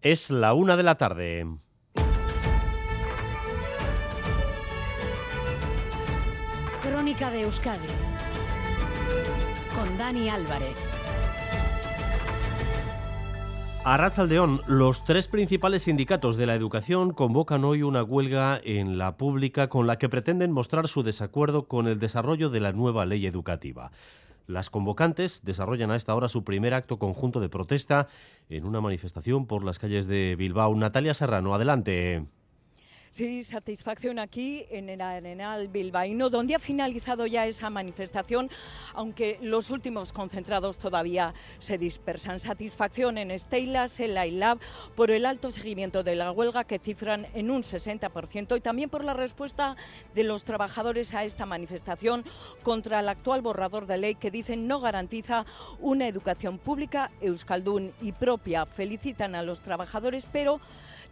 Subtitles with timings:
[0.00, 1.44] Es la una de la tarde.
[6.80, 7.88] Crónica de Euskadi
[9.74, 10.76] con Dani Álvarez.
[13.84, 19.16] A Ratzaldeón, los tres principales sindicatos de la educación convocan hoy una huelga en la
[19.16, 23.26] pública con la que pretenden mostrar su desacuerdo con el desarrollo de la nueva ley
[23.26, 23.90] educativa.
[24.48, 28.08] Las convocantes desarrollan a esta hora su primer acto conjunto de protesta
[28.48, 30.74] en una manifestación por las calles de Bilbao.
[30.74, 32.26] Natalia Serrano, adelante.
[33.10, 38.50] Sí, satisfacción aquí en el Arenal Bilbaíno, donde ha finalizado ya esa manifestación,
[38.94, 42.38] aunque los últimos concentrados todavía se dispersan.
[42.38, 44.58] Satisfacción en Estelas, en la ILAB,
[44.94, 49.02] por el alto seguimiento de la huelga que cifran en un 60% y también por
[49.02, 49.76] la respuesta
[50.14, 52.24] de los trabajadores a esta manifestación
[52.62, 55.46] contra el actual borrador de ley que dicen no garantiza
[55.80, 58.66] una educación pública, euskaldún y propia.
[58.66, 60.60] Felicitan a los trabajadores, pero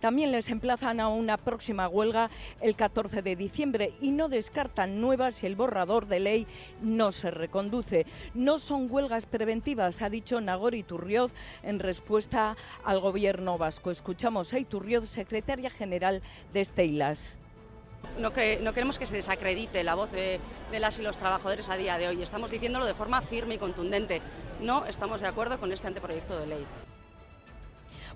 [0.00, 2.30] también les emplazan a una próxima huelga
[2.60, 6.46] el 14 de diciembre y no descartan nuevas si el borrador de ley
[6.82, 8.06] no se reconduce.
[8.34, 13.90] No son huelgas preventivas, ha dicho Nagori Turrioz en respuesta al gobierno vasco.
[13.90, 16.22] Escuchamos a Iturrioz, secretaria general
[16.52, 16.60] de
[18.32, 21.76] que, no, queremos que se desacredite la voz de, de, las y los trabajadores a
[21.76, 22.22] día de hoy.
[22.22, 24.22] Estamos diciéndolo de forma firme y contundente.
[24.60, 26.66] No estamos de acuerdo con este anteproyecto de ley.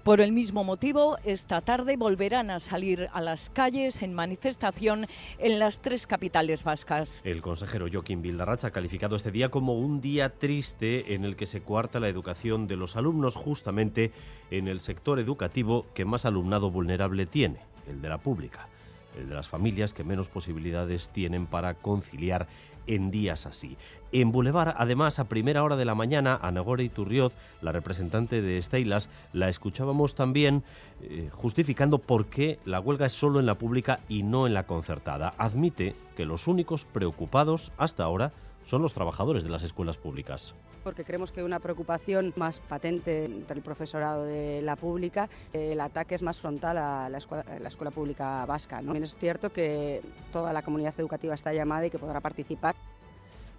[0.02, 5.06] Por el mismo motivo, esta tarde volverán a salir a las calles en manifestación
[5.38, 7.20] en las tres capitales vascas.
[7.22, 11.44] El consejero Joaquín Vildarracha ha calificado este día como un día triste en el que
[11.44, 14.10] se coarta la educación de los alumnos justamente
[14.50, 18.70] en el sector educativo que más alumnado vulnerable tiene, el de la pública
[19.18, 22.46] el de las familias que menos posibilidades tienen para conciliar
[22.86, 23.76] en días así.
[24.12, 28.60] En Boulevard, además, a primera hora de la mañana, a Nagore Iturrioz, la representante de
[28.60, 30.64] Steilas, la escuchábamos también
[31.02, 34.66] eh, justificando por qué la huelga es solo en la pública y no en la
[34.66, 35.34] concertada.
[35.38, 38.32] Admite que los únicos preocupados hasta ahora
[38.64, 40.54] son los trabajadores de las escuelas públicas.
[40.84, 46.14] Porque creemos que una preocupación más patente entre el profesorado de la pública, el ataque
[46.14, 48.80] es más frontal a la escuela, a la escuela pública vasca.
[48.80, 48.86] ¿no?
[48.86, 50.00] También es cierto que
[50.32, 52.74] toda la comunidad educativa está llamada y que podrá participar.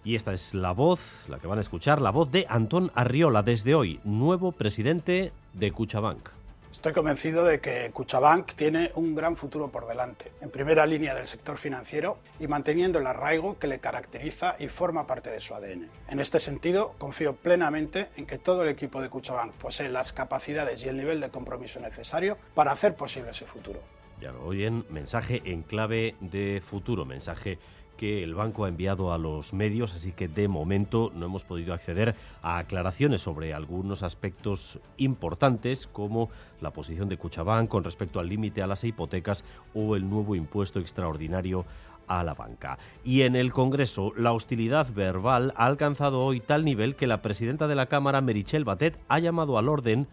[0.03, 3.43] Y esta es la voz, la que van a escuchar, la voz de Antón Arriola,
[3.43, 6.40] desde hoy, nuevo presidente de Cuchabank.
[6.71, 11.27] Estoy convencido de que Cuchabank tiene un gran futuro por delante, en primera línea del
[11.27, 15.89] sector financiero y manteniendo el arraigo que le caracteriza y forma parte de su ADN.
[16.07, 20.83] En este sentido, confío plenamente en que todo el equipo de Cuchabank posee las capacidades
[20.85, 23.81] y el nivel de compromiso necesario para hacer posible ese futuro.
[24.21, 27.59] Ya lo oyen, mensaje en clave de futuro, mensaje
[28.01, 31.71] que el banco ha enviado a los medios, así que de momento no hemos podido
[31.71, 36.31] acceder a aclaraciones sobre algunos aspectos importantes como
[36.61, 39.45] la posición de Cuchabán con respecto al límite a las hipotecas
[39.75, 41.63] o el nuevo impuesto extraordinario
[42.07, 42.79] a la banca.
[43.03, 47.67] Y en el Congreso, la hostilidad verbal ha alcanzado hoy tal nivel que la presidenta
[47.67, 50.07] de la Cámara, Merichel Batet, ha llamado al orden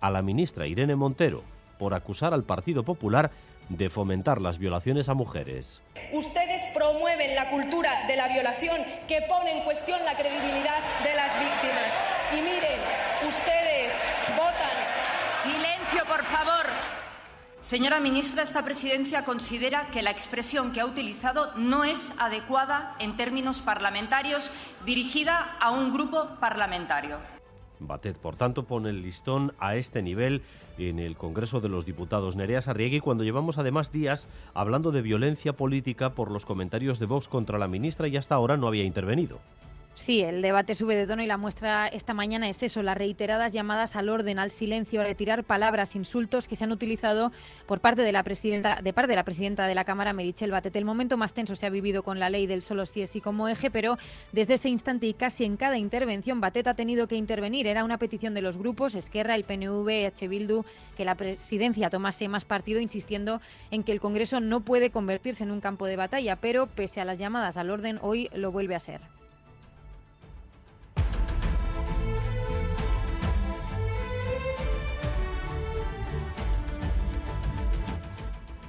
[0.00, 1.42] a la ministra Irene Montero
[1.78, 3.32] por acusar al Partido Popular
[3.68, 5.82] de fomentar las violaciones a mujeres.
[6.12, 11.38] Ustedes promueven la cultura de la violación que pone en cuestión la credibilidad de las
[11.38, 11.92] víctimas.
[12.32, 12.80] Y miren,
[13.26, 13.92] ustedes
[14.36, 14.74] votan.
[15.42, 16.66] Silencio, por favor.
[17.60, 23.16] Señora ministra, esta presidencia considera que la expresión que ha utilizado no es adecuada en
[23.16, 24.50] términos parlamentarios
[24.84, 27.33] dirigida a un grupo parlamentario.
[27.86, 30.42] Batet, por tanto, pone el listón a este nivel
[30.78, 32.36] en el Congreso de los Diputados.
[32.36, 37.28] Nerea Sarriegui, cuando llevamos además días hablando de violencia política por los comentarios de Vox
[37.28, 39.38] contra la ministra y hasta ahora no había intervenido.
[39.96, 43.52] Sí, el debate sube de tono y la muestra esta mañana es eso, las reiteradas
[43.52, 47.30] llamadas al orden, al silencio, a retirar palabras, insultos que se han utilizado
[47.66, 50.74] por parte de la presidenta, de parte de la presidenta de la Cámara, Merichel Batet.
[50.74, 53.20] El momento más tenso se ha vivido con la ley del solo sí es sí
[53.20, 53.96] como eje, pero
[54.32, 57.68] desde ese instante y casi en cada intervención Batet ha tenido que intervenir.
[57.68, 60.26] Era una petición de los grupos Esquerra, el PNV, H.
[60.26, 60.64] Bildu,
[60.96, 65.52] que la presidencia tomase más partido, insistiendo en que el Congreso no puede convertirse en
[65.52, 68.80] un campo de batalla, pero pese a las llamadas al orden, hoy lo vuelve a
[68.80, 69.00] ser.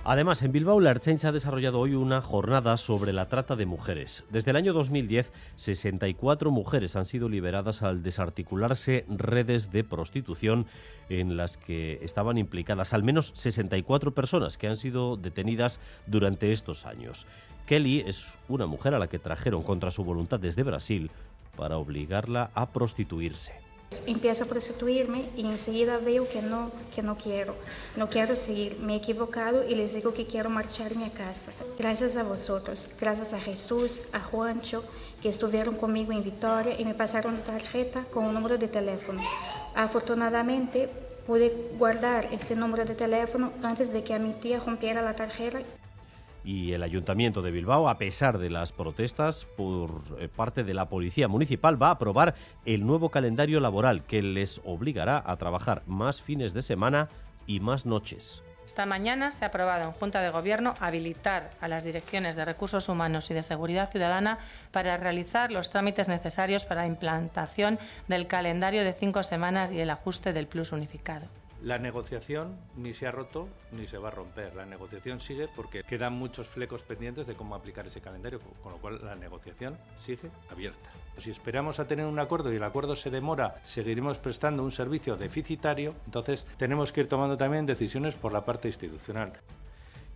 [0.08, 4.24] Además, en Bilbao la Ertzaintza ha desarrollado hoy una jornada sobre la trata de mujeres.
[4.30, 10.68] Desde el año 2010, 64 mujeres han sido liberadas al desarticularse redes de prostitución
[11.10, 16.86] en las que estaban implicadas al menos 64 personas que han sido detenidas durante estos
[16.86, 17.26] años.
[17.66, 21.10] Kelly es una mujer a la que trajeron contra su voluntad desde Brasil
[21.58, 23.65] para obligarla a prostituirse.
[24.08, 27.56] Empiezo a prostituirme y enseguida veo que no, que no quiero,
[27.96, 31.52] no quiero seguir, me he equivocado y les digo que quiero marcharme a casa.
[31.78, 34.84] Gracias a vosotros, gracias a Jesús, a Juancho,
[35.22, 39.22] que estuvieron conmigo en Victoria y me pasaron tarjeta con un número de teléfono.
[39.76, 40.90] Afortunadamente
[41.26, 45.62] pude guardar este número de teléfono antes de que a mi tía rompiera la tarjeta
[46.46, 49.90] y el Ayuntamiento de Bilbao, a pesar de las protestas por
[50.20, 54.62] eh, parte de la Policía Municipal, va a aprobar el nuevo calendario laboral que les
[54.64, 57.10] obligará a trabajar más fines de semana
[57.48, 58.44] y más noches.
[58.66, 62.90] Esta mañana se ha aprobado en Junta de Gobierno habilitar a las direcciones de recursos
[62.90, 64.40] humanos y de seguridad ciudadana
[64.72, 67.78] para realizar los trámites necesarios para la implantación
[68.08, 71.28] del calendario de cinco semanas y el ajuste del plus unificado.
[71.66, 74.54] La negociación ni se ha roto ni se va a romper.
[74.54, 78.78] La negociación sigue porque quedan muchos flecos pendientes de cómo aplicar ese calendario, con lo
[78.78, 80.92] cual la negociación sigue abierta.
[81.18, 85.18] Si esperamos a tener un acuerdo y el acuerdo se demora, seguiremos prestando un servicio
[85.18, 89.34] deficitario, entonces tenemos que ir tomando también decisiones por la parte institucional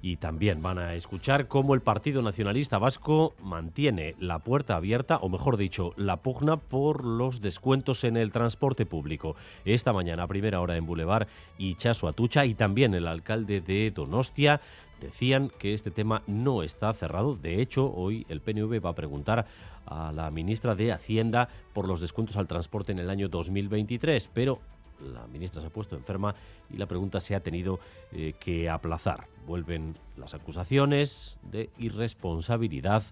[0.02, 5.30] y también van a escuchar cómo el Partido Nacionalista Vasco mantiene la puerta abierta, o
[5.30, 9.36] mejor dicho, la pugna por los descuentos en el transporte público.
[9.66, 13.92] Esta mañana, a primera hora en Boulevard y Chaso Atucha, y también el alcalde de
[13.92, 14.62] Donostia,
[15.02, 17.36] decían que este tema no está cerrado.
[17.36, 19.46] De hecho, hoy el PNV va a preguntar
[19.86, 24.60] a la ministra de Hacienda por los descuentos al transporte en el año 2023, pero
[25.02, 26.36] la ministra se ha puesto enferma
[26.70, 27.80] y la pregunta se ha tenido
[28.12, 29.28] eh, que aplazar.
[29.46, 33.04] Vuelven las acusaciones de irresponsabilidad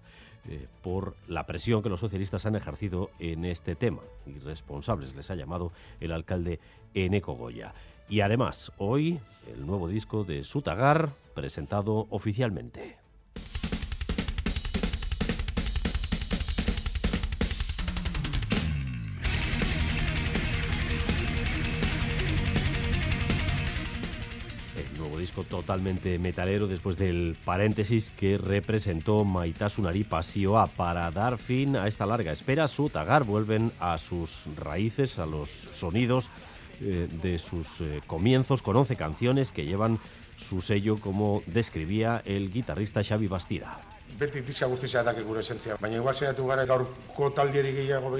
[0.46, 4.02] eh, por la presión que los socialistas han ejercido en este tema.
[4.26, 6.60] Irresponsables les ha llamado el alcalde
[6.94, 7.74] Eneco Goya.
[8.08, 9.20] Y además, hoy
[9.52, 13.07] el nuevo disco de Sutagar presentado oficialmente.
[25.44, 30.66] Totalmente metalero después del paréntesis que representó Maitasunari Pasioa.
[30.66, 35.48] Para dar fin a esta larga espera, su Tagar vuelven a sus raíces, a los
[35.48, 36.30] sonidos
[36.80, 39.98] eh, de sus eh, comienzos, con 11 canciones que llevan
[40.36, 43.80] su sello, como describía el guitarrista Xavi Bastida.
[44.18, 44.40] Beti
[45.26, 46.14] gure esentzia, baina igual
[46.48, 48.10] gara gaurko taldieri gehiago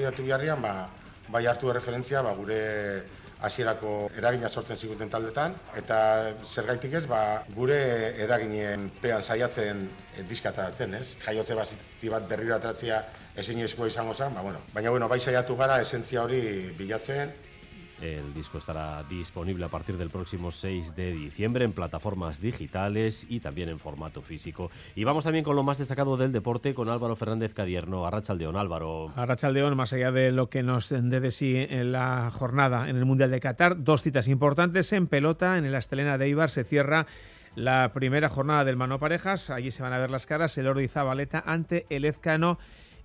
[0.61, 0.89] ba,
[1.29, 3.03] bai hartu referentzia ba, gure
[3.41, 5.99] hasierako eragina sortzen ziguten taldetan eta
[6.43, 7.21] zergaitik ez ba,
[7.55, 7.79] gure
[8.25, 9.85] eraginen pean saiatzen
[10.17, 11.15] e, diska ataratzen, ez?
[11.23, 13.01] Jaiotze baziti bat berriro ataratzea
[13.39, 14.59] ezin izango zen, ba, bueno.
[14.73, 16.41] baina bueno, bai saiatu gara esentzia hori
[16.77, 17.31] bilatzen
[18.01, 23.41] El disco estará disponible a partir del próximo 6 de diciembre en plataformas digitales y
[23.41, 24.71] también en formato físico.
[24.95, 28.05] Y vamos también con lo más destacado del deporte con Álvaro Fernández Cadierno.
[28.05, 29.11] Arrachaldeón, Álvaro.
[29.15, 33.03] Arrachaldeón, más allá de lo que nos dé de sí en la jornada en el
[33.03, 35.57] Mundial de Qatar, dos citas importantes en pelota.
[35.57, 37.05] En el Astelena de Ibar se cierra
[37.55, 39.49] la primera jornada del Mano Parejas.
[39.49, 42.57] Allí se van a ver las caras el Ordi Zabaleta ante el Ezcano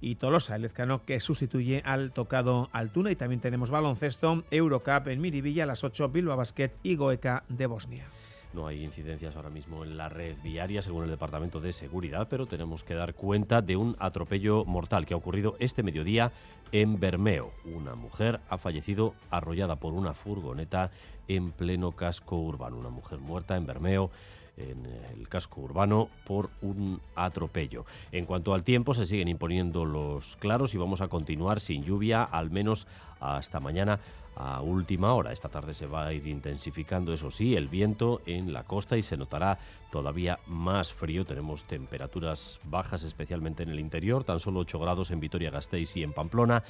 [0.04, 3.10] y Tolosa, el Ezcano que sustituye al tocado Altuna.
[3.10, 7.66] Y también tenemos baloncesto, Eurocup en Miribilla a las 8, Bilbao Basket y Goeca de
[7.66, 8.04] Bosnia.
[8.52, 12.46] No hay incidencias ahora mismo en la red viaria, según el Departamento de Seguridad, pero
[12.46, 16.30] tenemos que dar cuenta de un atropello mortal que ha ocurrido este mediodía
[16.70, 17.52] en Bermeo.
[17.64, 20.92] Una mujer ha fallecido arrollada por una furgoneta
[21.28, 22.76] en pleno casco urbano.
[22.76, 24.10] Una mujer muerta en Bermeo
[24.56, 27.84] en el casco urbano por un atropello.
[28.12, 32.22] En cuanto al tiempo, se siguen imponiendo los claros y vamos a continuar sin lluvia,
[32.22, 32.86] al menos
[33.20, 34.00] hasta mañana
[34.36, 35.32] a última hora.
[35.32, 39.02] Esta tarde se va a ir intensificando, eso sí, el viento en la costa y
[39.02, 39.58] se notará
[39.90, 41.24] todavía más frío.
[41.24, 46.12] Tenemos temperaturas bajas, especialmente en el interior, tan solo 8 grados en Vitoria-Gasteiz y en
[46.12, 46.64] Pamplona,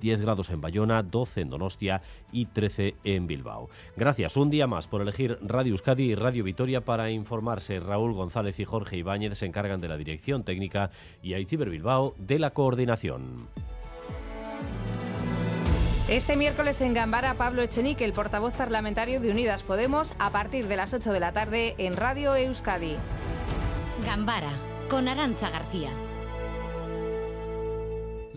[0.00, 2.02] 10 grados en Bayona, 12 en Donostia
[2.32, 3.68] y 13 en Bilbao.
[3.96, 7.80] Gracias un día más por elegir Radio Euskadi y Radio Vitoria para informarse.
[7.80, 10.90] Raúl González y Jorge Ibáñez se encargan de la dirección técnica
[11.22, 13.48] y Aichiber Bilbao de la coordinación.
[16.08, 20.76] Este miércoles en Gambara, Pablo Echenique, el portavoz parlamentario de Unidas Podemos, a partir de
[20.76, 22.96] las 8 de la tarde en Radio Euskadi.
[24.04, 24.50] Gambara,
[24.88, 25.90] con Arancha García.